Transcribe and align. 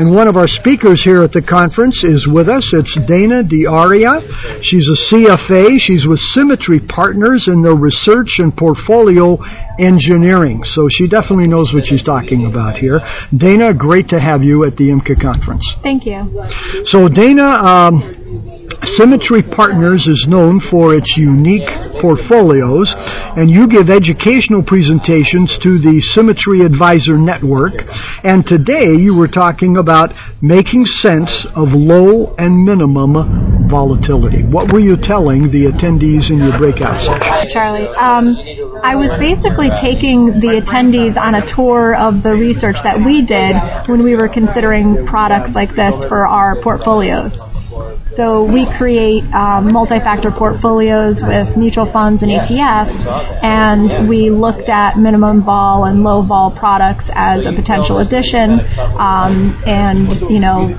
And 0.00 0.12
one 0.12 0.26
of 0.26 0.34
our 0.34 0.48
speakers 0.48 1.04
here 1.04 1.22
at 1.22 1.30
the 1.30 1.40
conference 1.40 2.02
is 2.02 2.26
with 2.26 2.48
us. 2.48 2.74
It's 2.74 2.98
Dana 3.06 3.46
D'Aria. 3.46 4.26
She's 4.60 4.90
a 4.90 4.98
CFA. 5.06 5.78
She's 5.78 6.04
with 6.04 6.18
Symmetry 6.34 6.80
Partners 6.80 7.46
in 7.46 7.62
their 7.62 7.76
research 7.76 8.42
and 8.42 8.50
portfolio 8.50 9.38
engineering. 9.78 10.64
So 10.64 10.88
she 10.90 11.06
definitely 11.06 11.46
knows 11.46 11.70
what 11.72 11.86
she's 11.86 12.02
talking 12.02 12.50
about 12.50 12.74
here. 12.74 12.98
Dana, 13.38 13.72
great 13.72 14.08
to 14.08 14.18
have 14.18 14.42
you 14.42 14.64
at 14.64 14.74
the 14.74 14.90
IMCA 14.90 15.22
conference. 15.22 15.62
Thank 15.84 16.06
you. 16.06 16.26
So 16.90 17.06
Dana, 17.06 17.46
um, 17.46 18.13
Symmetry 18.86 19.42
Partners 19.42 20.06
is 20.06 20.26
known 20.28 20.60
for 20.70 20.94
its 20.94 21.16
unique 21.16 21.68
portfolios, 22.00 22.92
and 23.36 23.48
you 23.50 23.66
give 23.66 23.88
educational 23.88 24.62
presentations 24.62 25.56
to 25.62 25.80
the 25.80 26.04
Symmetry 26.12 26.60
Advisor 26.60 27.16
Network. 27.16 27.72
And 28.22 28.44
today 28.44 28.92
you 28.92 29.16
were 29.16 29.28
talking 29.28 29.76
about 29.76 30.12
making 30.42 30.84
sense 31.00 31.32
of 31.56 31.72
low 31.72 32.34
and 32.36 32.64
minimum 32.64 33.68
volatility. 33.68 34.44
What 34.44 34.72
were 34.72 34.80
you 34.80 34.96
telling 35.00 35.48
the 35.48 35.72
attendees 35.72 36.28
in 36.28 36.44
your 36.44 36.56
breakout 36.60 37.00
session? 37.00 37.48
Charlie, 37.48 37.88
um, 37.96 38.36
I 38.84 38.94
was 38.94 39.08
basically 39.16 39.72
taking 39.80 40.44
the 40.44 40.60
attendees 40.60 41.16
on 41.16 41.34
a 41.34 41.44
tour 41.56 41.96
of 41.96 42.22
the 42.22 42.36
research 42.36 42.76
that 42.84 43.00
we 43.00 43.24
did 43.24 43.56
when 43.88 44.04
we 44.04 44.14
were 44.14 44.28
considering 44.28 45.06
products 45.08 45.56
like 45.56 45.72
this 45.72 45.96
for 46.08 46.28
our 46.28 46.60
portfolios. 46.60 47.32
So 48.16 48.46
we 48.46 48.66
create 48.78 49.24
um, 49.34 49.72
multi-factor 49.72 50.30
portfolios 50.30 51.18
with 51.18 51.56
mutual 51.56 51.90
funds 51.90 52.22
and 52.22 52.30
ETFs, 52.30 52.94
and 53.42 54.08
we 54.08 54.30
looked 54.30 54.68
at 54.68 54.96
minimum 54.96 55.44
vol 55.44 55.84
and 55.84 56.04
low 56.04 56.22
vol 56.22 56.54
products 56.56 57.10
as 57.12 57.44
a 57.46 57.50
potential 57.50 57.98
addition. 57.98 58.62
Um, 58.94 59.58
and 59.66 60.30
you 60.30 60.38
know, 60.38 60.70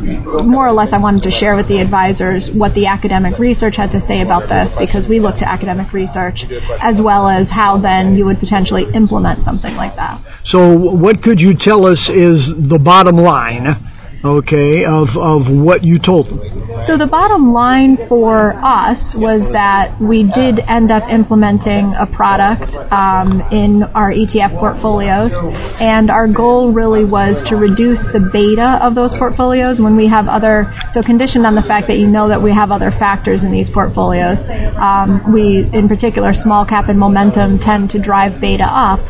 more 0.44 0.68
or 0.68 0.72
less, 0.72 0.90
I 0.94 0.98
wanted 0.98 1.24
to 1.24 1.32
share 1.32 1.56
with 1.56 1.68
the 1.68 1.82
advisors 1.82 2.50
what 2.56 2.74
the 2.74 2.88
academic 2.88 3.38
research 3.38 3.76
had 3.76 3.92
to 3.92 4.00
say 4.08 4.22
about 4.22 4.48
this 4.48 4.72
because 4.80 5.08
we 5.08 5.20
looked 5.20 5.40
to 5.40 5.48
academic 5.50 5.92
research 5.92 6.48
as 6.80 7.04
well 7.04 7.28
as 7.28 7.50
how 7.50 7.78
then 7.82 8.16
you 8.16 8.26
would 8.26 8.40
potentially 8.40 8.88
implement 8.94 9.44
something 9.44 9.76
like 9.76 9.96
that. 9.98 10.24
So, 10.46 10.72
what 10.72 11.22
could 11.22 11.40
you 11.40 11.54
tell 11.60 11.86
us 11.86 12.08
is 12.08 12.48
the 12.56 12.80
bottom 12.80 13.18
line? 13.18 13.95
Okay, 14.26 14.86
of, 14.86 15.10
of 15.20 15.46
what 15.52 15.84
you 15.84 16.00
told 16.00 16.26
them? 16.26 16.40
So 16.88 16.98
the 16.98 17.08
bottom 17.10 17.54
line 17.54 17.98
for 18.10 18.54
us 18.62 19.16
was 19.18 19.42
that 19.54 19.98
we 20.02 20.24
did 20.24 20.60
end 20.66 20.92
up 20.92 21.10
implementing 21.10 21.94
a 21.98 22.06
product 22.06 22.74
um, 22.94 23.42
in 23.52 23.84
our 23.94 24.10
ETF 24.14 24.58
portfolios, 24.60 25.34
and 25.82 26.10
our 26.10 26.28
goal 26.32 26.72
really 26.74 27.06
was 27.06 27.42
to 27.50 27.56
reduce 27.56 28.02
the 28.14 28.22
beta 28.32 28.78
of 28.82 28.94
those 28.96 29.14
portfolios 29.18 29.82
when 29.82 29.98
we 29.98 30.08
have 30.08 30.28
other, 30.28 30.74
so 30.94 31.02
conditioned 31.02 31.46
on 31.46 31.56
the 31.56 31.66
fact 31.66 31.88
that 31.88 31.98
you 31.98 32.08
know 32.08 32.30
that 32.30 32.42
we 32.42 32.54
have 32.54 32.72
other 32.72 32.92
factors 33.02 33.44
in 33.44 33.52
these 33.52 33.70
portfolios. 33.70 34.38
Um, 34.78 35.22
we, 35.34 35.70
in 35.74 35.90
particular, 35.90 36.34
small 36.34 36.66
cap 36.66 36.88
and 36.88 36.98
momentum 37.00 37.60
tend 37.60 37.90
to 37.92 38.02
drive 38.02 38.40
beta 38.42 38.66
up. 38.66 39.02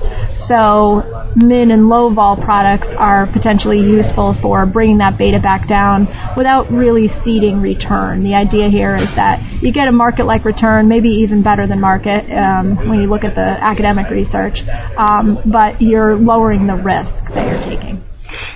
So 0.48 1.04
min 1.36 1.72
and 1.72 1.88
low 1.88 2.10
vol 2.14 2.36
products 2.40 2.88
are 2.98 3.28
potentially 3.32 3.80
useful 3.80 4.36
for 4.42 4.66
bringing 4.66 4.98
that 5.00 5.05
beta 5.12 5.40
back 5.40 5.68
down 5.68 6.08
without 6.38 6.72
really 6.72 7.10
ceding 7.24 7.62
return. 7.62 8.24
The 8.24 8.34
idea 8.34 8.70
here 8.70 8.96
is 8.96 9.10
that 9.16 9.42
you 9.62 9.74
get 9.74 9.88
a 9.88 9.92
market 9.92 10.26
like 10.26 10.46
return, 10.46 10.88
maybe 10.88 11.10
even 11.10 11.44
better 11.44 11.68
than 11.68 11.80
market 11.82 12.26
um, 12.32 12.76
when 12.90 13.02
you 13.02 13.08
look 13.08 13.24
at 13.24 13.36
the 13.36 13.42
academic 13.64 14.10
research, 14.10 14.58
um, 14.98 15.40
but 15.52 15.82
you're 15.82 16.16
lowering 16.16 16.68
the 16.68 16.76
risk 16.76 17.34
that 17.34 17.48
you're 17.48 17.64
taking. 17.66 18.04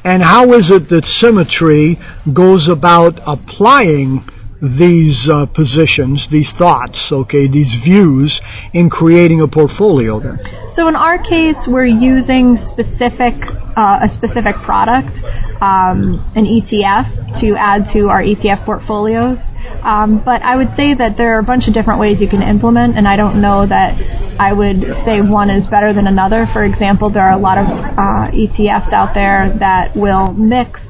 And 0.04 0.24
how 0.24 0.54
is 0.54 0.72
it 0.72 0.90
that 0.90 1.06
symmetry 1.06 1.98
goes 2.34 2.70
about 2.72 3.20
applying 3.26 4.26
these 4.62 5.30
uh, 5.32 5.46
positions, 5.46 6.28
these 6.32 6.52
thoughts, 6.58 7.10
okay, 7.12 7.48
these 7.48 7.76
views 7.84 8.42
in 8.74 8.90
creating 8.90 9.42
a 9.42 9.48
portfolio 9.48 10.20
then? 10.20 10.40
So 10.76 10.88
in 10.88 10.96
our 10.96 11.18
case, 11.18 11.68
we're 11.68 11.86
using 11.86 12.58
specific 12.72 13.36
uh, 13.80 14.04
a 14.04 14.10
specific 14.10 14.56
product, 14.66 15.16
um, 15.64 16.20
an 16.36 16.44
ETF, 16.44 17.40
to 17.40 17.56
add 17.56 17.88
to 17.94 18.10
our 18.12 18.20
ETF 18.20 18.66
portfolios. 18.66 19.40
Um, 19.84 20.22
but 20.26 20.42
I 20.42 20.58
would 20.58 20.76
say 20.76 20.94
that 20.96 21.16
there 21.16 21.36
are 21.36 21.40
a 21.40 21.48
bunch 21.48 21.68
of 21.68 21.74
different 21.74 22.00
ways 22.00 22.20
you 22.20 22.28
can 22.28 22.42
implement, 22.42 22.98
and 22.98 23.08
I 23.08 23.16
don't 23.16 23.40
know 23.40 23.66
that 23.68 23.96
I 24.40 24.52
would 24.52 24.84
say 25.06 25.22
one 25.22 25.50
is 25.50 25.68
better 25.68 25.94
than 25.94 26.08
another. 26.08 26.46
For 26.52 26.66
example, 26.66 27.10
there 27.10 27.24
are 27.24 27.38
a 27.38 27.42
lot 27.42 27.58
of 27.58 27.68
uh, 27.68 28.36
ETFs 28.36 28.92
out 28.92 29.14
there 29.14 29.56
that 29.60 29.96
will 29.96 30.34
mix 30.34 30.82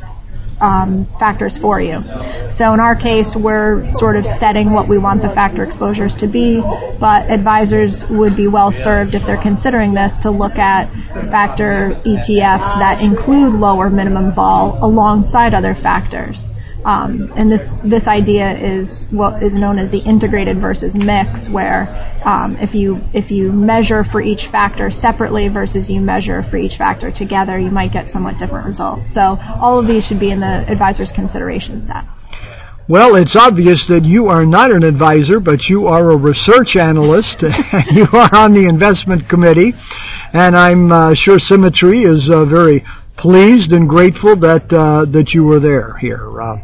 um, 0.59 1.07
factors 1.19 1.57
for 1.61 1.81
you. 1.81 1.99
So 2.57 2.73
in 2.73 2.79
our 2.79 2.95
case, 2.95 3.35
we're 3.35 3.87
sort 3.99 4.15
of 4.15 4.25
setting 4.39 4.71
what 4.73 4.87
we 4.87 4.97
want 4.97 5.21
the 5.21 5.31
factor 5.33 5.63
exposures 5.63 6.15
to 6.19 6.27
be, 6.27 6.61
but 6.99 7.31
advisors 7.31 8.03
would 8.09 8.35
be 8.35 8.47
well 8.47 8.71
served 8.83 9.15
if 9.15 9.23
they're 9.25 9.41
considering 9.41 9.93
this 9.93 10.11
to 10.23 10.31
look 10.31 10.59
at 10.59 10.91
factor 11.31 11.95
ETFs 12.05 12.69
that 12.83 12.99
include 13.01 13.55
lower 13.55 13.89
minimum 13.89 14.35
vol 14.35 14.77
alongside 14.83 15.53
other 15.53 15.75
factors. 15.81 16.43
Um, 16.85 17.31
and 17.35 17.51
this 17.51 17.61
this 17.83 18.07
idea 18.07 18.55
is 18.55 19.03
what 19.11 19.43
is 19.43 19.53
known 19.53 19.79
as 19.79 19.91
the 19.91 19.99
integrated 19.99 20.61
versus 20.61 20.95
mix, 20.95 21.49
where 21.51 21.91
um, 22.25 22.55
if 22.59 22.73
you 22.73 23.01
if 23.13 23.29
you 23.29 23.51
measure 23.51 24.05
for 24.09 24.21
each 24.21 24.47
factor 24.51 24.89
separately 24.89 25.49
versus 25.49 25.89
you 25.89 25.99
measure 25.99 26.43
for 26.49 26.57
each 26.57 26.77
factor 26.77 27.11
together, 27.11 27.59
you 27.59 27.69
might 27.69 27.91
get 27.91 28.09
somewhat 28.11 28.37
different 28.37 28.65
results. 28.65 29.03
So 29.13 29.35
all 29.59 29.77
of 29.77 29.87
these 29.87 30.05
should 30.05 30.19
be 30.19 30.31
in 30.31 30.39
the 30.39 30.63
advisor's 30.71 31.11
consideration 31.13 31.85
set. 31.85 32.05
Well, 32.89 33.15
it's 33.15 33.35
obvious 33.35 33.85
that 33.89 34.01
you 34.03 34.33
are 34.33 34.47
not 34.47 34.71
an 34.71 34.81
advisor, 34.81 35.39
but 35.39 35.69
you 35.69 35.85
are 35.85 36.09
a 36.09 36.17
research 36.17 36.75
analyst. 36.75 37.37
you 37.91 38.07
are 38.13 38.33
on 38.33 38.57
the 38.57 38.65
investment 38.67 39.29
committee, 39.29 39.73
and 40.33 40.57
I'm 40.57 40.91
uh, 40.91 41.13
sure 41.13 41.37
Symmetry 41.37 42.01
is 42.01 42.31
uh, 42.33 42.45
very 42.45 42.83
pleased 43.21 43.71
and 43.71 43.87
grateful 43.87 44.35
that 44.39 44.71
uh, 44.73 45.05
that 45.11 45.31
you 45.33 45.43
were 45.43 45.59
there 45.59 45.97
here. 45.97 46.41
Uh, 46.41 46.57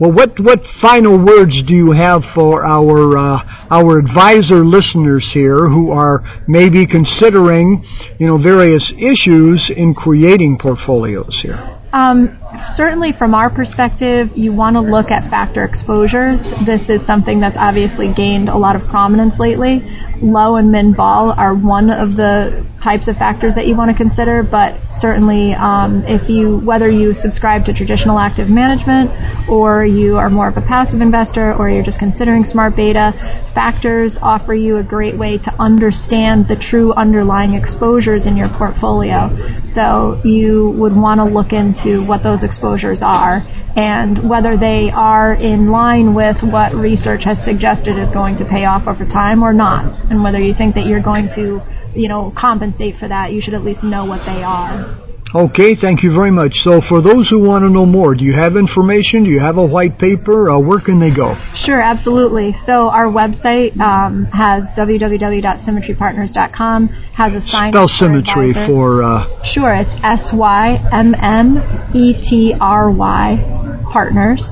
well, 0.00 0.12
what 0.12 0.40
what 0.40 0.60
final 0.80 1.22
words 1.22 1.62
do 1.68 1.74
you 1.74 1.92
have 1.92 2.22
for 2.34 2.64
our 2.64 3.18
uh, 3.18 3.66
our 3.70 3.98
advisor 3.98 4.64
listeners 4.64 5.28
here 5.34 5.68
who 5.68 5.90
are 5.92 6.24
maybe 6.48 6.86
considering, 6.86 7.84
you 8.18 8.26
know, 8.26 8.38
various 8.38 8.92
issues 8.96 9.70
in 9.76 9.92
creating 9.92 10.58
portfolios 10.58 11.38
here? 11.42 11.76
Um, 11.92 12.38
certainly, 12.76 13.12
from 13.18 13.34
our 13.34 13.50
perspective, 13.52 14.28
you 14.36 14.54
want 14.54 14.74
to 14.76 14.80
look 14.80 15.10
at 15.10 15.28
factor 15.28 15.64
exposures. 15.64 16.40
This 16.64 16.88
is 16.88 17.04
something 17.04 17.40
that's 17.40 17.56
obviously 17.58 18.14
gained 18.14 18.48
a 18.48 18.56
lot 18.56 18.76
of 18.76 18.88
prominence 18.88 19.34
lately. 19.38 19.82
Low 20.22 20.56
and 20.56 20.70
min 20.70 20.94
vol 20.94 21.32
are 21.36 21.54
one 21.54 21.90
of 21.90 22.16
the 22.16 22.64
types 22.82 23.08
of 23.08 23.16
factors 23.16 23.54
that 23.56 23.66
you 23.66 23.76
want 23.76 23.90
to 23.90 23.96
consider, 23.96 24.42
but 24.42 24.78
certainly 25.00 25.52
um, 25.54 26.04
if 26.06 26.28
you 26.28 26.60
whether 26.64 26.90
you 26.90 27.14
subscribe 27.14 27.64
to 27.64 27.74
traditional 27.74 28.18
active 28.18 28.48
management 28.48 29.10
or 29.48 29.84
you 29.84 30.16
are 30.16 30.30
more 30.30 30.48
of 30.48 30.56
a 30.56 30.60
passive 30.60 31.00
investor 31.00 31.54
or 31.54 31.70
you're 31.70 31.84
just 31.84 31.98
considering 31.98 32.44
smart 32.44 32.76
beta, 32.76 33.12
factors 33.54 34.16
offer 34.20 34.54
you 34.54 34.76
a 34.76 34.84
great 34.84 35.18
way 35.18 35.38
to 35.38 35.50
understand 35.58 36.46
the 36.48 36.56
true 36.56 36.92
underlying 36.94 37.54
exposures 37.54 38.26
in 38.26 38.36
your 38.36 38.48
portfolio. 38.56 39.30
So 39.74 40.20
you 40.24 40.74
would 40.78 40.94
want 40.94 41.18
to 41.18 41.24
look 41.24 41.52
into 41.52 42.04
what 42.06 42.22
those 42.22 42.42
exposures 42.42 43.00
are 43.02 43.42
and 43.76 44.28
whether 44.28 44.58
they 44.58 44.90
are 44.92 45.34
in 45.34 45.70
line 45.70 46.14
with 46.14 46.36
what 46.42 46.74
research 46.74 47.22
has 47.24 47.38
suggested 47.44 47.96
is 47.98 48.10
going 48.10 48.36
to 48.36 48.44
pay 48.44 48.64
off 48.64 48.88
over 48.88 49.04
time 49.04 49.44
or 49.44 49.52
not, 49.52 50.10
and 50.10 50.24
whether 50.24 50.40
you 50.42 50.52
think 50.58 50.74
that 50.74 50.86
you're 50.86 51.02
going 51.02 51.28
to 51.36 51.62
you 51.94 52.08
know, 52.08 52.32
compensate 52.36 52.96
for 52.98 53.08
that, 53.08 53.32
you 53.32 53.40
should 53.40 53.54
at 53.54 53.62
least 53.62 53.82
know 53.82 54.04
what 54.04 54.20
they 54.26 54.42
are. 54.42 54.89
Okay, 55.32 55.76
thank 55.76 56.02
you 56.02 56.12
very 56.12 56.32
much. 56.32 56.54
So, 56.64 56.80
for 56.88 57.00
those 57.00 57.30
who 57.30 57.38
want 57.38 57.62
to 57.62 57.70
know 57.70 57.86
more, 57.86 58.16
do 58.16 58.24
you 58.24 58.32
have 58.34 58.56
information? 58.56 59.22
Do 59.22 59.30
you 59.30 59.38
have 59.38 59.58
a 59.58 59.64
white 59.64 59.96
paper? 59.96 60.50
Uh, 60.50 60.58
where 60.58 60.80
can 60.80 60.98
they 60.98 61.14
go? 61.14 61.36
Sure, 61.54 61.80
absolutely. 61.80 62.52
So, 62.66 62.90
our 62.90 63.06
website 63.06 63.78
um, 63.78 64.24
has 64.34 64.64
www.symmetrypartners.com, 64.76 66.88
has 67.14 67.34
a 67.34 67.40
sign. 67.46 67.70
Spell 67.70 67.86
symmetry 67.86 68.54
for. 68.66 69.04
Uh, 69.04 69.28
sure, 69.54 69.72
it's 69.72 69.94
S 70.02 70.32
Y 70.34 70.82
M 70.90 71.14
M 71.14 71.58
E 71.94 72.14
T 72.28 72.56
R 72.60 72.90
Y 72.90 73.38
partners 73.92 74.44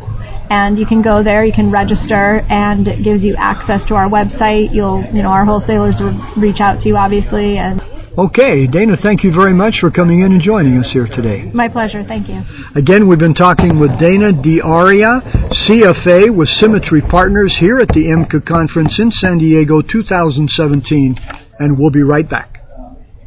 and 0.50 0.78
you 0.78 0.86
can 0.86 1.02
go 1.02 1.22
there, 1.22 1.44
you 1.44 1.52
can 1.52 1.70
register, 1.70 2.40
and 2.48 2.88
it 2.88 3.04
gives 3.04 3.22
you 3.22 3.36
access 3.36 3.84
to 3.84 3.94
our 3.94 4.08
website. 4.08 4.72
You'll, 4.72 5.04
you 5.12 5.22
know, 5.22 5.28
our 5.28 5.44
wholesalers 5.44 6.00
will 6.00 6.18
reach 6.40 6.60
out 6.60 6.80
to 6.82 6.88
you, 6.88 6.96
obviously, 6.96 7.58
and. 7.58 7.82
Okay, 8.18 8.66
Dana, 8.66 8.96
thank 9.00 9.22
you 9.22 9.30
very 9.30 9.54
much 9.54 9.78
for 9.80 9.92
coming 9.92 10.22
in 10.22 10.32
and 10.32 10.40
joining 10.40 10.76
us 10.76 10.90
here 10.92 11.06
today. 11.06 11.52
My 11.54 11.68
pleasure, 11.68 12.02
thank 12.02 12.28
you. 12.28 12.42
Again, 12.74 13.06
we've 13.06 13.20
been 13.20 13.32
talking 13.32 13.78
with 13.78 13.90
Dana 14.00 14.32
D'Aria, 14.32 15.22
CFA 15.54 16.34
with 16.34 16.48
Symmetry 16.48 17.00
Partners 17.00 17.56
here 17.60 17.78
at 17.78 17.86
the 17.86 18.10
IMCA 18.10 18.44
conference 18.44 18.98
in 18.98 19.12
San 19.12 19.38
Diego 19.38 19.82
2017, 19.82 21.14
and 21.60 21.78
we'll 21.78 21.92
be 21.92 22.02
right 22.02 22.28
back. 22.28 22.57